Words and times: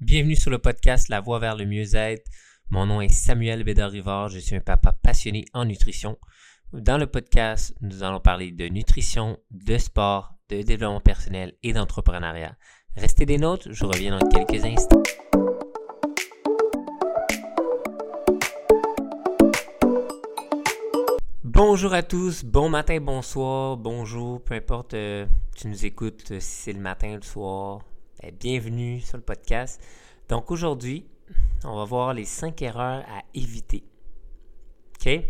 Bienvenue 0.00 0.34
sur 0.34 0.50
le 0.50 0.58
podcast 0.58 1.10
La 1.10 1.20
Voie 1.20 1.38
vers 1.40 1.56
le 1.56 1.66
mieux-être. 1.66 2.24
Mon 2.70 2.86
nom 2.86 3.02
est 3.02 3.10
Samuel 3.10 3.64
Bédard-Rivard. 3.64 4.30
Je 4.30 4.38
suis 4.38 4.56
un 4.56 4.60
papa 4.60 4.92
passionné 4.92 5.44
en 5.52 5.66
nutrition. 5.66 6.16
Dans 6.72 6.96
le 6.96 7.06
podcast, 7.06 7.76
nous 7.82 8.02
allons 8.02 8.18
parler 8.18 8.50
de 8.50 8.66
nutrition, 8.68 9.38
de 9.50 9.76
sport, 9.76 10.32
de 10.48 10.62
développement 10.62 11.00
personnel 11.00 11.52
et 11.62 11.74
d'entrepreneuriat. 11.74 12.56
Restez 12.96 13.26
des 13.26 13.36
notes, 13.36 13.68
je 13.70 13.84
reviens 13.84 14.18
dans 14.18 14.26
quelques 14.26 14.64
instants. 14.64 15.02
Bonjour 21.44 21.92
à 21.92 22.02
tous, 22.02 22.42
bon 22.42 22.70
matin, 22.70 22.98
bonsoir, 23.02 23.76
bonjour, 23.76 24.42
peu 24.42 24.54
importe, 24.54 24.94
euh, 24.94 25.26
tu 25.54 25.68
nous 25.68 25.84
écoutes 25.84 26.30
euh, 26.30 26.40
si 26.40 26.62
c'est 26.62 26.72
le 26.72 26.80
matin 26.80 27.16
le 27.16 27.20
soir, 27.22 27.82
bienvenue 28.28 29.00
sur 29.00 29.16
le 29.16 29.22
podcast. 29.22 29.82
Donc 30.28 30.50
aujourd'hui, 30.50 31.06
on 31.64 31.76
va 31.76 31.84
voir 31.84 32.14
les 32.14 32.24
5 32.24 32.60
erreurs 32.62 33.04
à 33.08 33.22
éviter. 33.34 33.82
OK? 34.94 35.24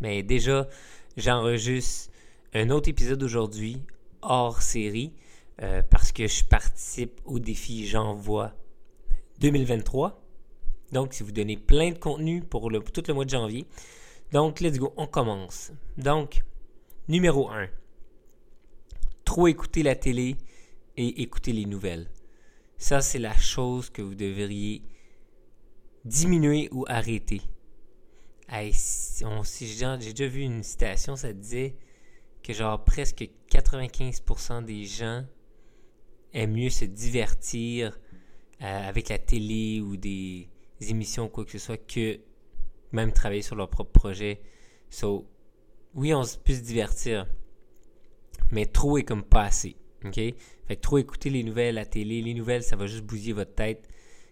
Mais 0.00 0.22
déjà, 0.22 0.68
j'enregistre 1.16 2.12
un 2.54 2.70
autre 2.70 2.88
épisode 2.88 3.22
aujourd'hui, 3.22 3.82
hors 4.22 4.62
série, 4.62 5.12
euh, 5.62 5.82
parce 5.82 6.12
que 6.12 6.26
je 6.26 6.44
participe 6.44 7.20
au 7.24 7.38
défi 7.38 7.86
J'envoie 7.86 8.52
2023. 9.40 10.22
Donc, 10.92 11.14
si 11.14 11.24
vous 11.24 11.32
donnez 11.32 11.56
plein 11.56 11.90
de 11.90 11.98
contenu 11.98 12.42
pour 12.42 12.70
tout 12.70 13.02
le 13.08 13.14
mois 13.14 13.24
de 13.24 13.30
janvier. 13.30 13.66
Donc, 14.32 14.60
let's 14.60 14.78
go, 14.78 14.92
on 14.96 15.06
commence. 15.06 15.72
Donc, 15.98 16.44
numéro 17.08 17.50
1. 17.50 17.66
Trop 19.24 19.48
écouter 19.48 19.82
la 19.82 19.96
télé 19.96 20.36
et 20.96 21.22
écouter 21.22 21.52
les 21.52 21.66
nouvelles. 21.66 22.10
Ça, 22.78 23.00
c'est 23.00 23.18
la 23.18 23.36
chose 23.36 23.90
que 23.90 24.02
vous 24.02 24.14
devriez 24.14 24.82
diminuer 26.04 26.68
ou 26.72 26.84
arrêter. 26.88 27.40
j'ai 28.50 30.12
déjà 30.12 30.28
vu 30.28 30.40
une 30.40 30.62
citation, 30.62 31.16
ça 31.16 31.32
disait 31.32 31.76
que 32.42 32.52
genre 32.52 32.84
presque 32.84 33.28
95% 33.50 34.64
des 34.64 34.84
gens 34.84 35.24
aiment 36.32 36.52
mieux 36.52 36.70
se 36.70 36.84
divertir 36.84 37.98
euh, 38.62 38.88
avec 38.88 39.08
la 39.08 39.18
télé 39.18 39.80
ou 39.80 39.96
des, 39.96 40.48
émissions 40.80 41.28
quoi 41.28 41.44
que 41.44 41.50
ce 41.50 41.58
soit 41.58 41.76
que 41.76 42.20
même 42.92 43.12
travailler 43.12 43.42
sur 43.42 43.56
leur 43.56 43.68
propre 43.68 43.92
projet. 43.92 44.40
So, 44.90 45.26
oui, 45.94 46.14
on 46.14 46.22
peut 46.22 46.54
se 46.54 46.60
divertir, 46.60 47.26
mais 48.52 48.66
trop 48.66 48.98
est 48.98 49.02
comme 49.02 49.24
pas 49.24 49.44
assez. 49.44 49.76
OK? 50.08 50.14
Fait 50.14 50.76
que 50.76 50.80
trop 50.80 50.98
écouter 50.98 51.30
les 51.30 51.42
nouvelles, 51.42 51.76
la 51.76 51.86
télé, 51.86 52.22
les 52.22 52.34
nouvelles, 52.34 52.62
ça 52.62 52.76
va 52.76 52.86
juste 52.86 53.04
bousiller 53.04 53.32
votre 53.32 53.54
tête. 53.54 53.88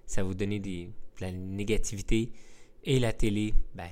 Ça 0.07 0.23
va 0.23 0.29
vous 0.29 0.35
donner 0.35 0.59
des, 0.59 0.87
de 0.87 1.21
la 1.21 1.33
négativité. 1.33 2.33
Et 2.85 2.99
la 2.99 3.13
télé, 3.13 3.55
ben, 3.75 3.89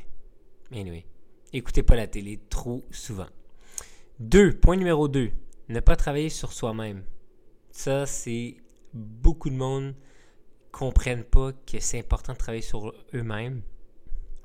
anyway. 0.72 1.06
Écoutez 1.52 1.82
pas 1.82 1.96
la 1.96 2.06
télé 2.06 2.40
trop 2.48 2.84
souvent. 2.90 3.28
Deux, 4.18 4.52
point 4.52 4.76
numéro 4.76 5.08
2. 5.08 5.30
Ne 5.68 5.80
pas 5.80 5.96
travailler 5.96 6.28
sur 6.28 6.52
soi-même. 6.52 7.04
Ça, 7.70 8.06
c'est 8.06 8.56
beaucoup 8.92 9.50
de 9.50 9.54
monde 9.54 9.94
comprennent 10.70 11.24
pas 11.24 11.52
que 11.52 11.78
c'est 11.78 11.98
important 11.98 12.32
de 12.32 12.38
travailler 12.38 12.62
sur 12.62 12.92
eux-mêmes 13.14 13.62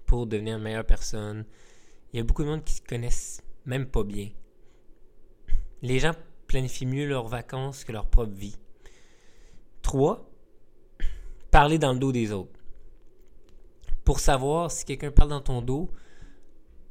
pour 0.05 0.27
devenir 0.27 0.57
une 0.57 0.63
meilleure 0.63 0.85
personne. 0.85 1.45
Il 2.11 2.17
y 2.17 2.19
a 2.19 2.23
beaucoup 2.23 2.43
de 2.43 2.49
monde 2.49 2.63
qui 2.63 2.75
se 2.75 2.81
connaissent 2.81 3.41
même 3.65 3.85
pas 3.85 4.03
bien. 4.03 4.29
Les 5.81 5.99
gens 5.99 6.13
planifient 6.47 6.85
mieux 6.85 7.05
leurs 7.07 7.27
vacances 7.27 7.83
que 7.83 7.91
leur 7.91 8.07
propre 8.07 8.33
vie. 8.33 8.57
3. 9.81 10.29
Parler 11.51 11.77
dans 11.77 11.93
le 11.93 11.99
dos 11.99 12.11
des 12.11 12.31
autres. 12.31 12.59
Pour 14.03 14.19
savoir 14.19 14.71
si 14.71 14.85
quelqu'un 14.85 15.11
parle 15.11 15.29
dans 15.29 15.41
ton 15.41 15.61
dos, 15.61 15.91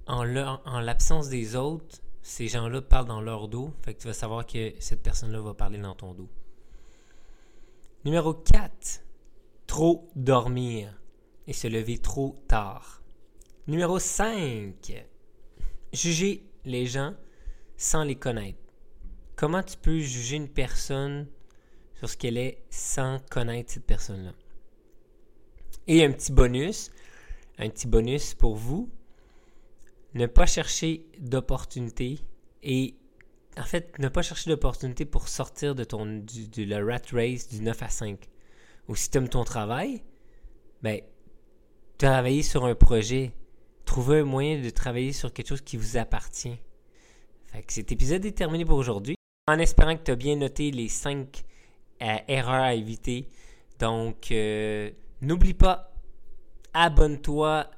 en 0.06 0.22
l'absence 0.22 1.28
des 1.28 1.56
autres, 1.56 2.00
ces 2.22 2.48
gens-là 2.48 2.82
parlent 2.82 3.06
dans 3.06 3.20
leur 3.20 3.48
dos. 3.48 3.72
Fait 3.82 3.94
que 3.94 4.00
tu 4.02 4.06
vas 4.08 4.12
savoir 4.12 4.46
que 4.46 4.74
cette 4.78 5.02
personne-là 5.02 5.40
va 5.40 5.54
parler 5.54 5.78
dans 5.78 5.94
ton 5.94 6.12
dos. 6.12 6.28
Numéro 8.04 8.34
4. 8.34 9.02
Trop 9.66 10.08
dormir 10.14 11.00
et 11.46 11.52
se 11.52 11.66
lever 11.68 11.98
trop 11.98 12.42
tard. 12.48 13.02
Numéro 13.66 13.98
5. 13.98 15.06
Juger 15.92 16.44
les 16.64 16.86
gens 16.86 17.14
sans 17.76 18.04
les 18.04 18.16
connaître. 18.16 18.58
Comment 19.36 19.62
tu 19.62 19.76
peux 19.76 19.98
juger 19.98 20.36
une 20.36 20.48
personne 20.48 21.26
sur 21.98 22.08
ce 22.08 22.16
qu'elle 22.16 22.38
est 22.38 22.64
sans 22.70 23.18
connaître 23.30 23.70
cette 23.70 23.84
personne-là? 23.84 24.32
Et 25.86 26.02
un 26.02 26.10
petit 26.10 26.32
bonus, 26.32 26.90
un 27.58 27.68
petit 27.68 27.86
bonus 27.86 28.32
pour 28.32 28.56
vous, 28.56 28.88
ne 30.14 30.24
pas 30.24 30.46
chercher 30.46 31.04
d'opportunité 31.18 32.18
et 32.62 32.96
en 33.58 33.64
fait, 33.64 33.98
ne 33.98 34.08
pas 34.08 34.22
chercher 34.22 34.48
d'opportunité 34.48 35.04
pour 35.04 35.28
sortir 35.28 35.74
de 35.74 35.84
de 35.84 36.64
la 36.64 36.82
rat 36.82 37.02
race 37.12 37.48
du 37.48 37.60
9 37.60 37.82
à 37.82 37.88
5. 37.90 38.18
Ou 38.88 38.96
si 38.96 39.10
tu 39.10 39.18
aimes 39.18 39.28
ton 39.28 39.44
travail, 39.44 40.02
ben, 40.82 41.02
travailler 41.98 42.42
sur 42.42 42.64
un 42.64 42.74
projet, 42.74 43.32
trouver 43.84 44.20
un 44.20 44.24
moyen 44.24 44.62
de 44.62 44.70
travailler 44.70 45.12
sur 45.12 45.30
quelque 45.30 45.48
chose 45.48 45.62
qui 45.62 45.76
vous 45.76 45.98
appartient. 45.98 46.58
Fait 47.48 47.64
cet 47.70 47.92
épisode 47.92 48.24
est 48.24 48.32
terminé 48.32 48.64
pour 48.64 48.78
aujourd'hui 48.78 49.16
en 49.48 49.60
espérant 49.60 49.96
que 49.96 50.02
tu 50.02 50.10
as 50.10 50.16
bien 50.16 50.34
noté 50.34 50.72
les 50.72 50.88
5 50.88 51.44
euh, 52.02 52.16
erreurs 52.26 52.64
à 52.64 52.74
éviter. 52.74 53.28
Donc, 53.78 54.32
euh, 54.32 54.90
n'oublie 55.20 55.54
pas, 55.54 55.92
abonne-toi 56.74 57.70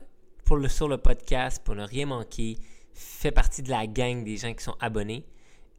pour 0.46 0.58
sur 0.70 0.88
le 0.88 0.96
podcast 0.96 1.62
pour 1.62 1.74
ne 1.74 1.84
rien 1.84 2.06
manquer. 2.06 2.56
Fais 2.94 3.32
partie 3.32 3.62
de 3.62 3.68
la 3.68 3.86
gang 3.86 4.24
des 4.24 4.38
gens 4.38 4.54
qui 4.54 4.64
sont 4.64 4.76
abonnés. 4.80 5.26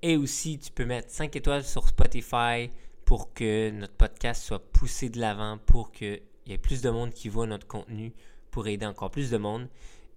Et 0.04 0.16
aussi, 0.16 0.60
tu 0.60 0.72
peux 0.72 0.86
mettre 0.86 1.10
5 1.10 1.36
étoiles 1.36 1.64
sur 1.64 1.88
Spotify 1.88 2.70
pour 3.04 3.34
que 3.34 3.72
notre 3.72 3.96
podcast 3.96 4.44
soit 4.44 4.72
poussé 4.72 5.10
de 5.10 5.20
l'avant, 5.20 5.58
pour 5.58 5.92
qu'il 5.92 6.22
y 6.46 6.54
ait 6.54 6.60
plus 6.60 6.84
de 6.84 6.92
monde 6.92 7.14
qui 7.14 7.30
voit 7.30 7.48
notre 7.48 7.66
contenu, 7.66 8.14
pour 8.52 8.68
aider 8.68 8.86
encore 8.86 9.10
plus 9.10 9.32
de 9.32 9.38
monde. 9.38 9.68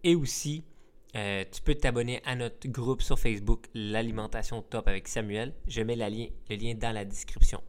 Et 0.04 0.15
aussi, 0.16 0.65
euh, 1.14 1.44
tu 1.50 1.60
peux 1.62 1.74
t'abonner 1.74 2.22
à 2.24 2.34
notre 2.34 2.68
groupe 2.68 3.02
sur 3.02 3.18
Facebook, 3.18 3.66
l'alimentation 3.74 4.62
top 4.62 4.88
avec 4.88 5.08
Samuel. 5.08 5.52
Je 5.68 5.82
mets 5.82 5.96
le 5.96 6.56
lien 6.56 6.74
dans 6.74 6.92
la 6.92 7.04
description. 7.04 7.62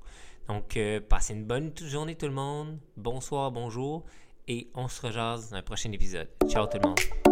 Donc, 0.47 0.77
euh, 0.77 0.99
passez 0.99 1.33
une 1.33 1.45
bonne 1.45 1.71
journée 1.77 2.15
tout 2.15 2.27
le 2.27 2.33
monde. 2.33 2.77
Bonsoir, 2.97 3.51
bonjour. 3.51 4.05
Et 4.47 4.69
on 4.75 4.87
se 4.87 5.01
rejase 5.01 5.49
dans 5.49 5.57
un 5.57 5.61
prochain 5.61 5.91
épisode. 5.91 6.27
Ciao 6.47 6.67
tout 6.67 6.77
le 6.81 6.87
monde. 6.87 7.22